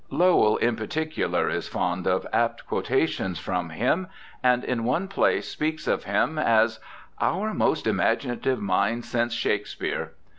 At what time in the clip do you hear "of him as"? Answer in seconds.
5.87-6.79